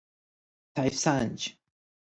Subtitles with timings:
[0.75, 1.57] طیف سنج